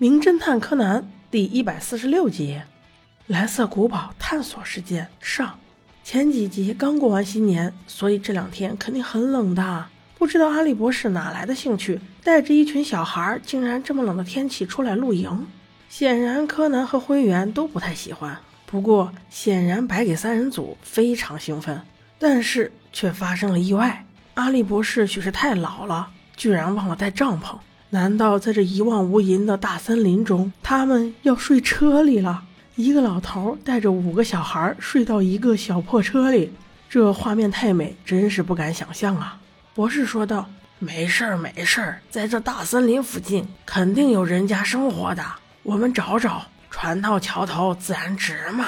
[0.00, 2.58] 名侦探柯南》第一百四十六集
[3.26, 5.58] 《蓝色古堡探索事件》上。
[6.02, 9.84] 前几集刚过完新年，所以这两天肯定很冷的。
[10.16, 15.46] 不知道阿笠博士哪来的兴趣，带着一群小孩，竟然这么冷的天气出来露营。
[15.90, 18.34] 显然，柯南和灰原都不太喜欢。
[18.64, 21.78] 不过，显然白给三人组非常兴奋。
[22.18, 24.06] 但是，却发生了意外。
[24.32, 26.08] 阿笠博士许是太老了，
[26.38, 27.58] 居然忘了带帐篷。
[27.92, 32.44] 难道在这一望无垠的大森林中，他们要睡车里了？
[32.76, 36.52] 一个老头带着五个小孩睡到一个小破车里，
[36.88, 39.40] 这画面太美，真是不敢想象啊！
[39.74, 45.24] 博士说道：“没事儿，没事儿，在这大森林附近肯定有人家生活的，
[45.64, 48.66] 我们找找，船到桥头自然直嘛。”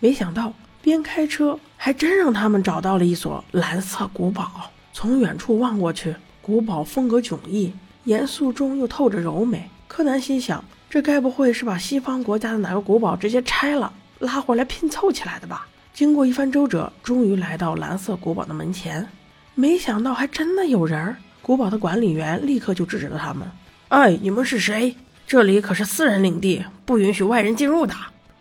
[0.00, 4.70] 没想到边开车还真让他们找到了一所蓝色古堡。
[4.94, 7.74] 从远处望过去，古堡风格迥异。
[8.04, 9.68] 严肃中又透着柔美。
[9.86, 15.66] 柯南心想：这该不会是把西方国家的哪个古堡直接拆了，拉回来拼凑起来的吧？
[15.92, 19.06] 经过一番周折，终于来到蓝色古堡的门前。
[19.54, 21.16] 没想到还真的有人。
[21.40, 23.46] 古堡的管理员立刻就制止了他们
[23.88, 24.96] ：“哎，你们是谁？
[25.26, 27.94] 这里可是私人领地，不允许外人进入的。”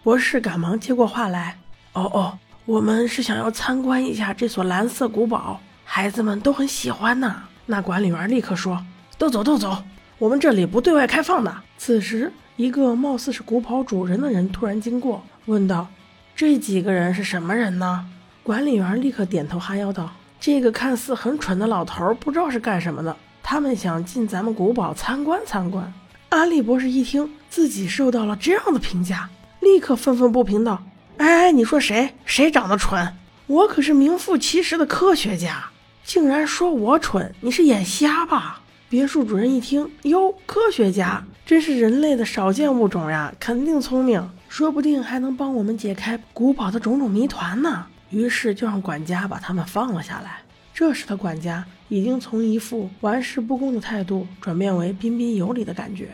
[0.03, 1.59] 博士赶忙接过话来
[1.93, 8.83] ：“哦哦，我们是想要参观一下这所蓝色古堡，孩子们都很喜欢呢。”那管理员立刻说。
[9.23, 9.81] 都走，都走！
[10.17, 11.55] 我们这里不对外开放的。
[11.77, 15.87] 此时，一个貌似是古堡主人的人突然经过，问道
[16.35, 18.05] ：“这几个人是什么人呢？”
[18.43, 23.15] 管理员立刻点头哈腰道：“这个看似很蠢的老头，不知道是干什么的。
[23.41, 25.93] 他们想进咱们古堡参观参观。”
[26.27, 29.29] 阿笠博士一听自己受到了这样的评价，
[29.61, 30.83] 立刻愤愤不平道
[31.15, 32.13] ：“哎哎，你说谁？
[32.25, 33.15] 谁长得蠢？
[33.47, 35.69] 我可是名副其实的科学家，
[36.03, 37.33] 竟然说我蠢？
[37.39, 38.59] 你是眼瞎吧？”
[38.93, 47.87] 别墅主人一听，哟，科学家真是人类的少见物种呀，肯定聪明，说不定还能帮我们解开古堡的种种谜团呢。
[48.11, 50.41] 于是就让管家把他们放了下来。
[50.75, 56.09] 这时的管家已经从一副玩世不恭的态度转变为彬彬有礼的感觉，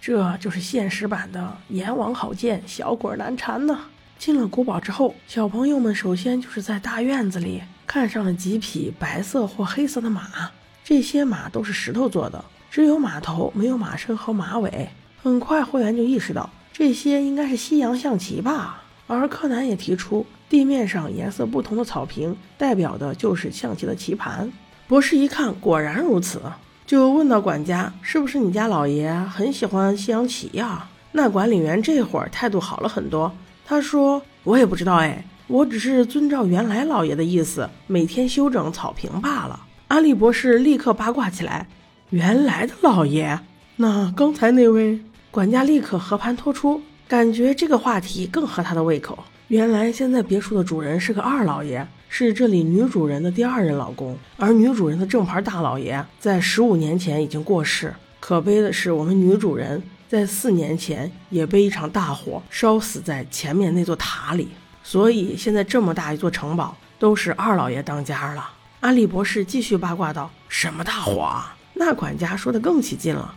[0.00, 3.76] 这就是现实版的阎王好见，小鬼难缠呢。
[4.20, 10.52] 进了古堡之后，小朋友们首先就是在大院子里看上了几匹白色或黑色的马。
[10.90, 14.88] 这些马都是石头做的，只有马头，没有马身和马尾。
[15.22, 18.82] 很快，会员就意识到这些应该是西洋象棋吧。
[19.06, 24.52] 而柯南也提出，地面上颜色不同的草坪代表的就是象棋的棋盘。
[24.88, 26.42] 博士一看，果然如此，
[26.84, 33.32] 就问到管家：“是不是你家老爷很喜欢西洋棋呀？”那管理员这会儿态度好了很多，
[33.64, 41.66] 他说：“我也不知道哎，我只是遵照原来老爷的意思，每天修整草坪罢了。”阿笠博士立刻八卦起来
[42.10, 43.40] ：“原来的老爷，
[43.74, 45.00] 那刚才那位？”
[45.32, 49.18] 管家立刻和盘托出，感觉这个话题更合他的胃口。
[49.48, 54.16] 原来现在别墅的主人是个二老爷，是这里女主人的第二任老公。
[54.36, 57.92] 而女主人的正牌大老爷在十五年前已经过世。
[58.20, 64.50] 可悲的是，我们女主人在四年前也被一场大火烧死在前面那座塔里。
[64.84, 68.48] 所以现在这么大一座城堡都是二老爷当家了。
[68.80, 73.34] 阿笠博士继续八卦道：“什么大火？”啊？”那管家说的更起劲了：“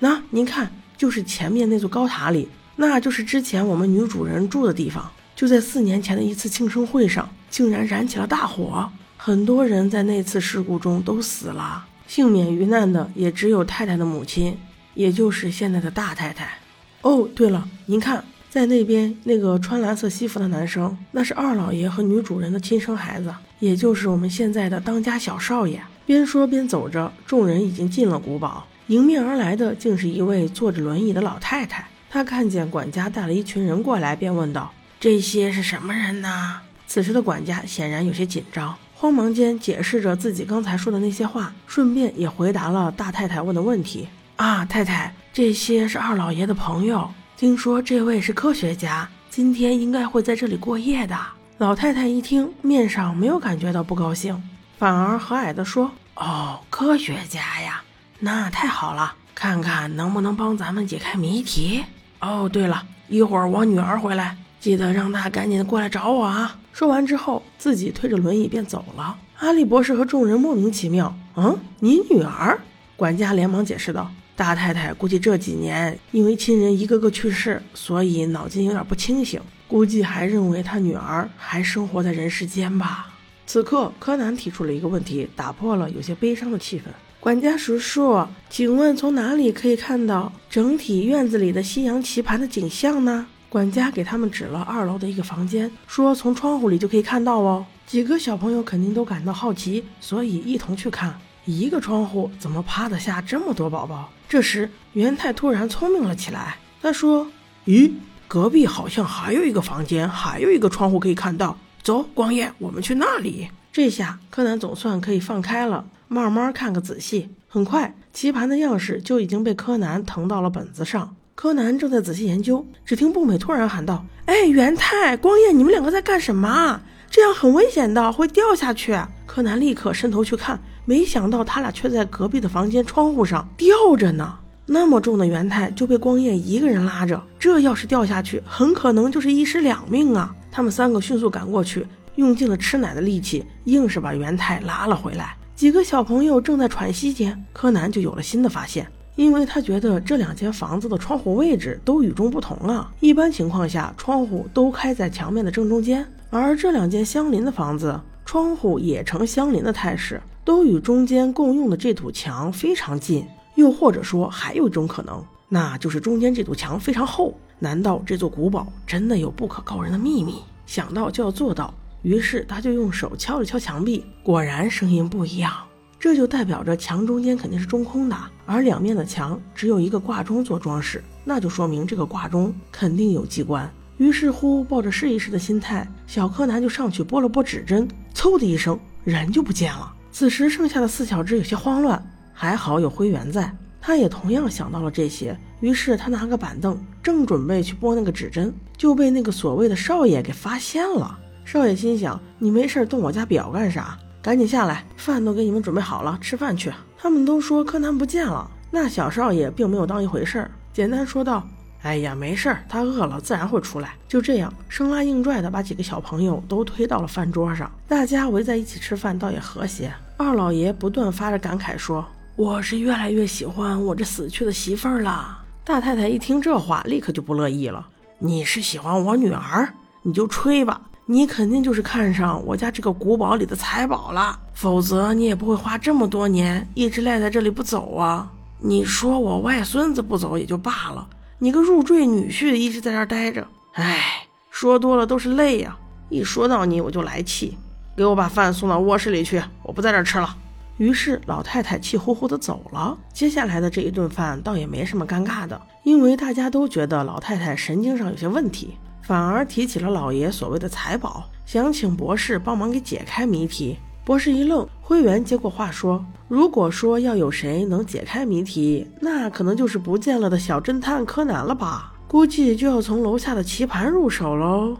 [0.00, 5.10] 那您看，就是前面那座高塔里，那就是之前我们女主人住的地方。
[5.34, 14.58] 就在四年前的一次庆生会上，竟然燃起了大火，很多人在那次事故中都死了，幸免于难的也只有太太的母亲，
[14.94, 16.58] 也就是现在的大太太。
[17.02, 18.24] 哦，对了，您看。”
[18.56, 25.78] 在那边，那个穿蓝色西服的男生，那是二老爷和女主人的亲生孩子，也就是我们现在的当家小少爷。
[26.06, 31.86] 边说边走着，众人已经进了古堡，迎面而来的竟是一位坐着轮椅的老太太。
[32.08, 44.08] 她看见管家带了一群人过来，便问道：“这些是什么人呢？”此时的管家显然有些紧张，慌忙间解释着自己刚才说的那些话，顺便也回答了大太太问的问题。
[44.36, 47.10] 啊，太太，这些是二老爷的朋友。
[47.36, 51.14] 听说这位是科学家，今天应该会在这里过夜的。
[51.58, 54.42] 老太太一听，面上没有感觉到不高兴，
[54.78, 57.82] 反而和蔼地说：“哦，科学家呀，
[58.20, 61.84] 那太好了，看看能不能帮咱们解开谜题。
[62.20, 69.14] 哦，对了，一会儿我女儿回来，记得让她赶紧过来找我啊。”说完之后，自己推着轮椅便走了。
[69.40, 72.58] 阿笠博士和众人莫名其妙：“嗯，你女儿？”
[72.96, 74.10] 管家连忙解释道。
[74.36, 83.08] 大太太估计这几年因为亲人一个个去世，所以脑筋有点不清醒，估计还认为她女儿还生活在人世间吧。
[83.46, 86.82] 此刻，柯南提出了一个问题，打破了有些悲伤的气氛。
[87.18, 93.26] 管家叔叔，请问从哪里可以看到整体院子里的西洋棋盘的景象呢？
[93.48, 97.64] 管家给他们指了二楼的一个房间，说从窗户里就可以看到哦。
[97.86, 101.18] 几个小朋友肯定都感到好奇，所以一同去看。
[101.46, 104.10] 一个窗户怎么趴得下这么多宝宝？
[104.28, 107.28] 这时元太突然聪明了起来，他说
[107.66, 107.92] ：“咦，
[108.26, 111.56] 隔壁好像还有一个房间，还有一个窗户可以看到。
[111.82, 117.30] 走，光彦，我们去那里。”这下柯南总算可以放开了，慢慢看个仔细。
[117.46, 121.14] 很快，棋盘的样式就已经被柯南誊到了本子上。
[121.36, 126.80] 柯南正在仔细研究，只听步美突然喊道：“哎，元太、光彦，你们两个在干什么？
[127.08, 134.38] 这样很危险的，会掉下去。”柯南立刻伸头去看，没想到他俩却在隔壁的房间窗户上吊着呢。
[134.64, 140.34] 那么重的元太就被光彦一个人拉着，这要是掉下去，很可能就是一尸两命啊！
[140.50, 145.36] 他们三个迅速赶过去，用尽了吃奶的力气，硬是把元太拉了回来。
[145.54, 148.86] 几个小朋友正在喘息间，柯南就有了新的发现。
[149.14, 152.92] 因为他觉得这两间房子的窗户位置都与众不同啊。
[153.00, 163.24] 一般情况下，窗户都开在墙面的正中间，而这两间相邻的房子，窗户也呈相邻的态势，都与中间共用的这堵墙非常近。
[163.54, 167.32] 又或者说，还有一种可能，那就是中间这堵墙非常厚。
[167.60, 170.42] 难道这座古堡真的有不可告人的秘密？
[170.66, 175.52] 想到就要做到，于是他就用手敲了敲墙壁，果然声音不一样。
[175.98, 183.72] 这就代表着墙中间肯定是中空的，而两面的墙只有一个挂钟做装饰，那就说明这个挂钟肯定有机关。
[183.98, 189.92] 于是乎，抱着试一试的心态，小柯南就上去拨了拨指针，嗖的一声，人就不见了。
[190.12, 192.02] 此时剩下的四小只有些慌乱，
[192.32, 193.50] 还好有灰原在，
[193.80, 195.38] 他也同样想到了这些。
[195.60, 201.18] 于是他拿个板凳，正准备去拨那个指针，就被那个所谓的少爷给发现了。
[201.44, 203.96] 少爷心想：你没事动我家表干啥？
[204.20, 206.70] 赶紧下来，饭都给你们准备好了，吃饭去。
[206.98, 211.46] 他们都说柯南不见了，那小少爷并没有当一回事儿，简单说道
[211.86, 219.92] ：“哎呀，没事儿，他饿了自然会出来。”就这样，生拉硬拽的把几个小朋友都推到了饭桌上，大家围在一起吃饭，倒也和谐。
[220.16, 222.04] 二老爷不断发着感慨说
[222.34, 227.86] ：“我是越来越喜欢我这死去的媳妇儿了。”大太太一听这话，立刻就不乐意了
[228.18, 229.72] ：“你是喜欢我女儿？
[230.02, 238.28] 你就吹吧。”你肯定就是看上我家这个古堡里的财宝了，否则你也不会花这么多年一直赖在这里不走啊！
[238.58, 241.06] 你说我外孙子不走也就罢了，
[241.38, 245.76] 你个入赘女婿一直在这待着，哎，说多了都是泪呀！
[246.08, 247.58] 一说到你我就来气，
[247.94, 250.34] 给我把饭送到卧室里去，我不在这儿吃了。
[250.78, 252.96] 于是老太太气呼呼的走了。
[253.12, 258.76] 接下来的这一顿饭倒也没什么尴尬的，因为大家都觉得老太太神经上有些问题。
[259.02, 263.76] 反而提起了老爷所谓的财宝，想请博士帮忙给解开谜题。
[264.06, 271.92] 博士一愣，灰原接过话说：“如果说要有谁能解开谜题，那可能就是不见了的小侦探柯南了吧？
[272.06, 274.76] 估计就要从楼下的棋盘入手喽。”